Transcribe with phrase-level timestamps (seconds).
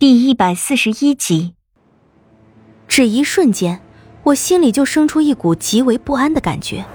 [0.00, 1.52] 第一百四十一集，
[2.88, 3.82] 只一瞬间，
[4.22, 6.86] 我心里就生出一股极为不安的感觉。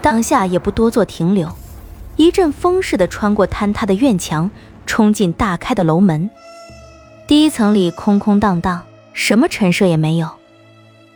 [0.00, 1.50] 当下也不多做停留，
[2.14, 4.48] 一阵风似的穿过坍塌的院墙，
[4.86, 6.30] 冲进大开的楼门。
[7.26, 10.30] 第一层里空空荡荡，什么陈设也没有。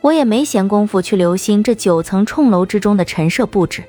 [0.00, 3.84] 我也没闲工夫去留心这九层冲楼之中的陈设布置，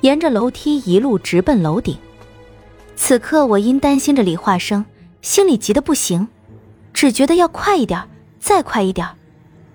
[0.00, 1.96] 沿着楼梯一路直奔楼顶。
[2.96, 4.84] 此刻我因担心着李化生，
[5.22, 6.26] 心里急得不行。
[6.96, 8.08] 只觉得要快一点，
[8.40, 9.06] 再快一点，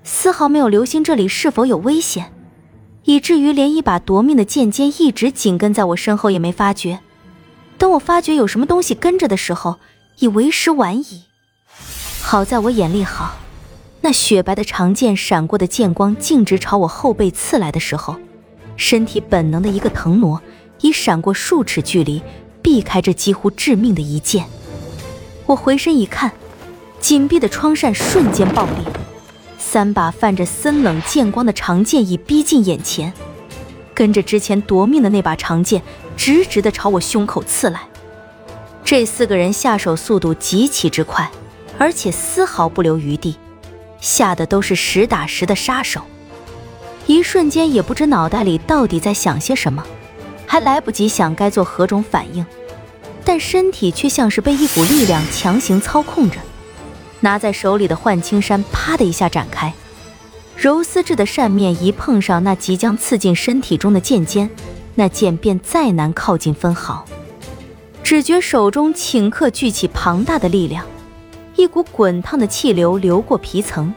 [0.03, 2.34] 丝毫没有留心这里是否有危险，
[3.03, 6.99] 以至于连一把夺命的剑尖一直紧跟在我身后也没发觉。
[7.77, 9.77] 等我发觉有什么东西跟着的时候，
[10.17, 11.26] 已为时晚矣。
[12.23, 13.35] 好在我眼力好，
[14.01, 18.15] 那雪白的长剑闪过的剑光径直朝我后背刺来的时候，
[18.76, 20.41] 身体本能的一个腾挪，
[20.79, 22.20] 已闪过数尺距离，
[22.63, 24.48] 避开这几乎致命的一剑。
[25.45, 26.31] 我回身一看。
[27.02, 28.86] 紧闭的窗扇瞬间爆裂，
[29.58, 33.12] 三把泛着森冷剑光的长剑已逼近眼前，
[33.93, 35.82] 跟着之前夺命的那把长剑
[36.16, 37.82] 直直的朝我胸口刺来。
[38.85, 41.30] 这四个人下手速度极其之快，
[41.80, 43.36] 而且丝毫不留余地，
[43.99, 46.02] 下的都是实打实的杀手。
[47.08, 49.84] 一瞬间也不知脑袋里到底在想些什么，
[50.46, 52.46] 还来不及想该做何种反应，
[53.26, 56.38] 但身体却像是被一股力量强行操控着。
[57.22, 59.74] 拿在手里的幻青山啪的一下展开，
[60.58, 64.50] 柔丝质的扇面一碰上那即将刺进身体中的剑尖，
[64.96, 67.06] 那剑便再难靠近分毫。
[68.03, 70.86] 只觉手中顷刻聚起庞大的力量，
[71.56, 73.94] 一股滚烫的气流流过皮层，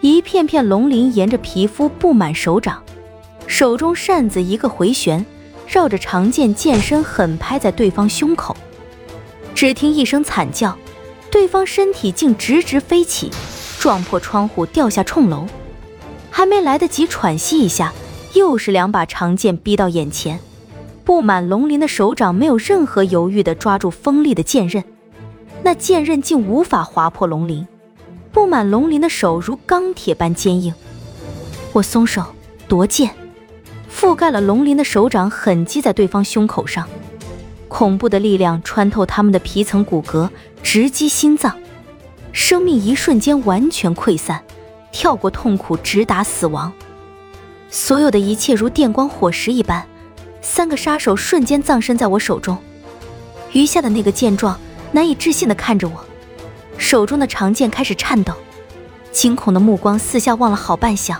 [0.00, 2.82] 一片片龙鳞沿着皮肤布满手掌，
[3.46, 5.26] 手中扇子一个回旋，
[5.66, 8.56] 绕着长剑剑身狠拍在对方胸口。
[9.54, 10.76] 只听一声惨叫。
[11.34, 13.28] 对方身体竟直直飞起，
[13.80, 15.44] 撞破窗户掉下冲楼，
[16.30, 17.92] 还没来得及喘息一下，
[18.34, 20.38] 又是两把长剑逼到眼前。
[21.02, 24.84] 布满龙鳞的手掌没有任何犹豫地抓住锋利的剑刃，
[25.64, 27.66] 那剑刃竟无法划破龙鳞。
[28.30, 30.72] 布满龙鳞的手如钢铁般坚硬。
[31.72, 32.22] 我松手
[32.68, 33.10] 夺剑，
[33.92, 36.88] 覆盖了龙鳞的手掌狠击在对方胸口上。
[37.76, 40.30] 恐怖的力量穿透他们的皮层骨骼，
[40.62, 41.58] 直击心脏，
[42.30, 44.40] 生命一瞬间完全溃散，
[44.92, 46.72] 跳过痛苦，直达死亡。
[47.68, 49.84] 所有的一切如电光火石一般，
[50.40, 52.56] 三个杀手瞬间葬身在我手中。
[53.52, 54.56] 余下的那个见状，
[54.92, 56.04] 难以置信地看着我，
[56.78, 58.34] 手中的长剑开始颤抖，
[59.10, 61.16] 惊恐的目光四下望了好半晌，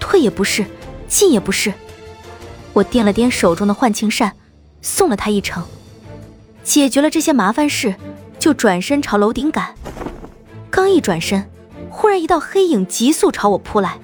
[0.00, 0.66] 退也不是，
[1.06, 1.72] 进也不是。
[2.72, 4.32] 我掂了掂手中的幻青扇。
[4.80, 5.64] 送了他一程，
[6.62, 7.94] 解决了这些麻烦事，
[8.38, 9.74] 就转身朝楼顶赶。
[10.70, 11.48] 刚一转身，
[11.90, 13.98] 忽然一道黑影急速朝我扑来，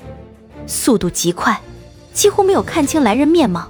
[0.66, 1.60] 速度极快，
[2.12, 3.68] 几乎没有看清来人面貌，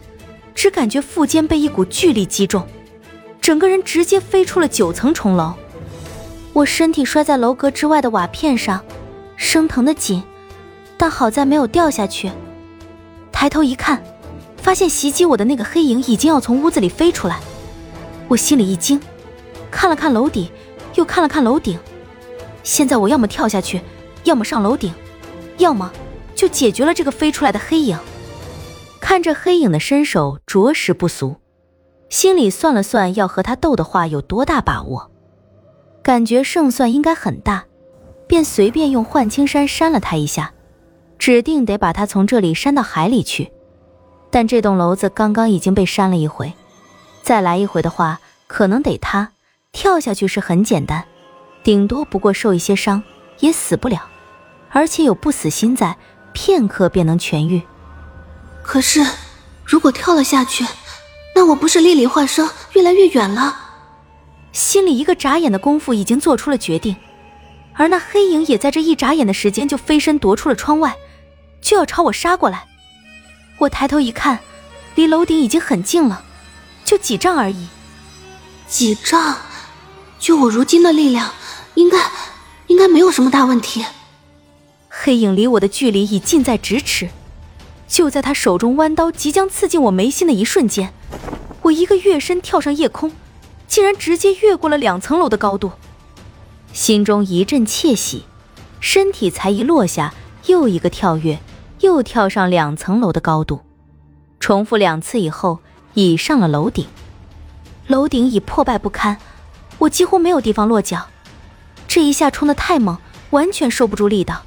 [0.54, 2.66] 只感觉腹肩被一股巨力击中，
[3.40, 5.54] 整个人直接飞出了九层重楼。
[6.52, 8.82] 我身体摔在楼阁之外的瓦片上，
[9.36, 10.22] 生疼的紧，
[10.96, 12.30] 但好在没有掉下去。
[13.30, 14.02] 抬头一看。
[14.64, 17.38] 发现袭击我的那个黑影已经要从屋子里飞出来，
[18.28, 18.98] 我心里一惊，
[19.70, 20.50] 看了看楼底，
[20.94, 21.78] 又看了看楼顶。
[22.62, 23.82] 现在我要么跳下去，
[24.22, 24.90] 要么上楼顶，
[25.58, 25.92] 要么
[26.34, 27.98] 就解决了这个飞出来的黑影。
[29.02, 31.36] 看这黑影的身手着实不俗，
[32.08, 35.10] 心里算了算要和他斗的话有多大把握，
[36.02, 37.66] 感觉胜算应该很大，
[38.26, 40.54] 便随便用幻青山扇了他一下，
[41.18, 43.52] 指定得把他从这里扇到海里去。
[44.34, 46.54] 但这栋楼子刚刚已经被扇了一回，
[47.22, 48.18] 再来一回的话，
[48.48, 49.30] 可能得塌。
[49.70, 51.04] 跳下去是很简单，
[51.62, 53.00] 顶多不过受一些伤，
[53.38, 54.08] 也死不了，
[54.70, 55.96] 而且有不死心在，
[56.32, 57.62] 片刻便能痊愈。
[58.64, 59.06] 可是，
[59.64, 60.66] 如果跳了下去，
[61.36, 63.54] 那我不是离李焕生越来越远了？
[64.50, 66.96] 心里一个眨眼的功夫已经做出了决定，
[67.74, 70.96] 而那黑影也在这一眨眼的时间就飞身夺出了窗外，
[71.60, 72.66] 就要朝我杀过来。
[73.58, 74.40] 我抬头一看，
[74.94, 76.24] 离楼顶已经很近了，
[76.84, 77.68] 就几丈而已。
[78.66, 79.36] 几丈？
[80.18, 81.32] 就我如今的力量，
[81.74, 81.98] 应该
[82.66, 83.84] 应该没有什么大问题。
[84.88, 87.10] 黑影离我的距离已近在咫尺，
[87.86, 90.92] 就在他手中弯刀即将刺进我眉心的一瞬间，
[91.62, 93.12] 我一个跃身跳上夜空，
[93.68, 95.72] 竟然直接越过了两层楼的高度，
[96.72, 98.24] 心中一阵窃喜，
[98.80, 100.14] 身体才一落下，
[100.46, 101.38] 又一个跳跃。
[101.80, 103.60] 又跳上两层楼的高度，
[104.40, 105.60] 重复两次以后，
[105.94, 106.86] 已上了楼顶。
[107.86, 109.18] 楼顶已破败不堪，
[109.78, 111.06] 我几乎没有地方落脚，
[111.86, 112.96] 这一下冲得太猛，
[113.30, 114.42] 完全受不住力道。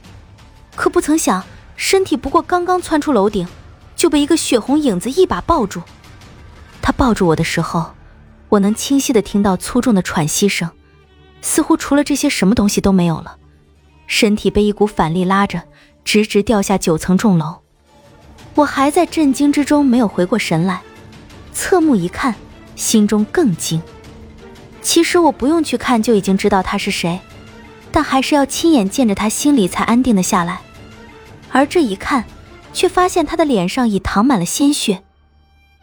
[0.75, 1.43] 可不曾想，
[1.75, 3.47] 身体不过刚刚窜出楼顶，
[3.95, 5.81] 就被一个血红影子一把抱住。
[6.81, 7.93] 他抱住我的时候，
[8.49, 10.69] 我能清晰的听到粗重的喘息声，
[11.41, 13.37] 似乎除了这些什么东西都没有了。
[14.07, 15.63] 身体被一股反力拉着，
[16.07, 17.57] 直直掉下九层重楼。
[18.55, 20.81] 我还在震惊之中，没有回过神来，
[21.51, 22.33] 侧目一看，
[22.77, 23.81] 心中更惊。
[24.81, 27.19] 其实我不用去看就已经知道他是谁，
[27.91, 30.61] 但还是要亲眼见着他，心里才安定的下来。
[31.51, 32.23] 而这一看，
[32.71, 35.03] 却发现他的脸上已淌满了鲜血，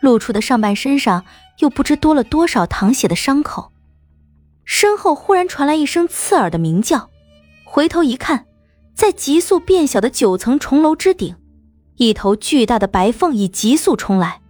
[0.01, 1.27] 露出的上半身上
[1.59, 3.71] 又不知多了多少淌血的伤口。
[4.65, 7.11] 身后忽然传来一声刺耳的鸣叫，
[7.63, 8.47] 回头一看，
[8.95, 11.35] 在急速变小的九层重楼之顶，
[11.97, 14.41] 一头巨大的白凤已急速冲来，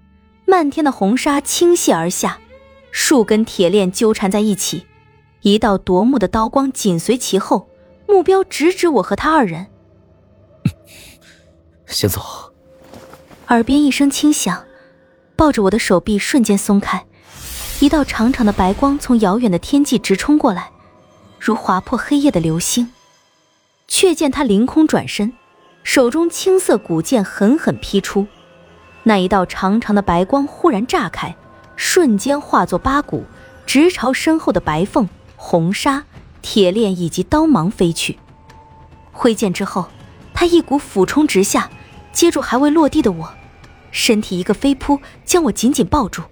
[0.46, 2.38] 漫天的红纱倾泻而下。
[2.90, 4.86] 数根铁链纠缠在一起，
[5.40, 7.68] 一道夺目的刀光紧随其后，
[8.06, 9.66] 目标直指我和他二人。
[11.86, 12.20] 先走。
[13.48, 14.64] 耳边一声轻响，
[15.34, 17.04] 抱着我的手臂瞬间松开，
[17.80, 20.70] 一道长长的白光从遥远的天际直冲过来，
[21.40, 22.92] 如划破黑夜的流星。
[23.86, 25.32] 却见他凌空转身，
[25.82, 28.26] 手中青色古剑狠狠劈出，
[29.04, 31.36] 那一道长长的白光忽然炸开。
[31.76, 33.24] 瞬间化作八股，
[33.66, 36.04] 直朝身后的白凤、红纱、
[36.40, 38.18] 铁链以及刀芒飞去。
[39.10, 39.88] 挥剑之后，
[40.32, 41.68] 他一股俯冲直下，
[42.12, 43.34] 接住还未落地的我，
[43.90, 46.22] 身体一个飞扑，将我紧紧抱住。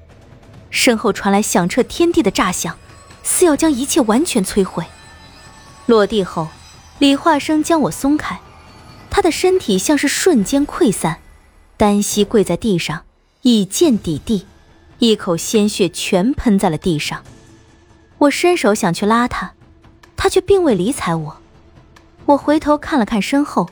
[0.71, 2.77] 身后传来响彻天地的炸响，
[3.25, 4.85] 似要将一切完全摧毁。
[5.87, 6.49] 落地后，
[7.03, 8.41] 李化生将我松开，
[9.11, 11.19] 他的身体像是瞬间溃散，
[11.77, 13.03] 单膝跪在地上，
[13.41, 14.47] 以剑抵地。
[15.01, 17.25] 一口鲜血全喷在了地上，
[18.19, 19.55] 我伸手想去拉他，
[20.17, 21.39] 他却并未理睬我。
[22.27, 23.69] 我回头看了看身后，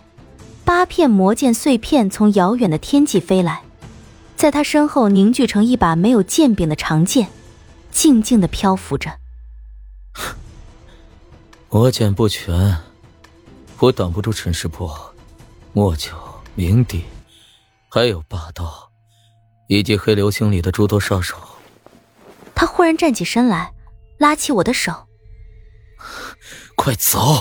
[0.65, 3.63] 八片魔剑碎片从遥远的天际飞来，
[4.35, 7.29] 在他身后凝聚成一把没有剑柄的长剑，
[7.93, 9.19] 静静的漂浮着。
[11.71, 12.77] 魔剑不全，
[13.81, 15.15] 我挡不住陈师伯、
[15.73, 16.13] 莫九、
[16.55, 17.03] 明帝，
[17.89, 18.91] 还有霸道。
[19.69, 21.37] 以及黑流星里的诸多杀手。
[22.57, 23.73] 他忽然站起身来，
[24.19, 25.07] 拉起我的手
[26.75, 27.39] ：“快走！”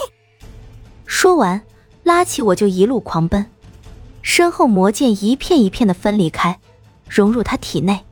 [1.08, 1.66] 说完，
[2.04, 3.50] 拉起我就一路狂奔。
[4.22, 6.60] 身后魔剑一片一片的分离开，
[7.08, 8.06] 融入他体内。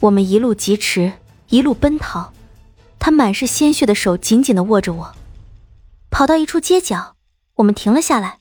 [0.00, 1.12] 我们一路疾驰，
[1.50, 2.32] 一路奔逃。
[2.98, 5.14] 他满是鲜血的手紧紧的握着我。
[6.10, 7.14] 跑到一处街角，
[7.60, 8.38] 我们停了下来。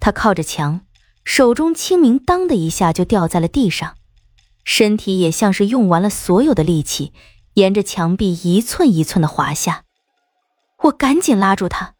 [0.00, 0.82] 他靠着墙。
[1.24, 3.96] 手中清明，当的一下就掉在了地上，
[4.64, 7.12] 身体也像是用完了所有的力气，
[7.52, 9.84] 沿着墙壁一寸一寸的滑下。
[10.84, 11.92] 我赶紧拉住他，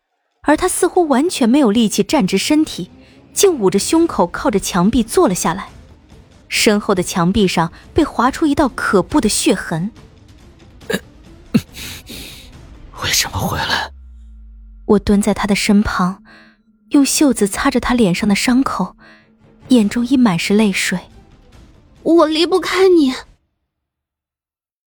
[0.45, 2.91] 而他似乎完全没有力气站直身体，
[3.35, 5.69] 竟捂着胸口靠着墙壁坐了下来。
[6.49, 9.91] 身后的墙壁上被划出一道可怖的血痕。
[13.03, 13.78] 为什么回来？
[14.89, 16.23] 我蹲在他的身旁，
[16.91, 18.97] 用袖子擦着他脸上的伤口。
[19.69, 20.99] 眼中已满是泪水，
[22.03, 23.13] 我离不开你。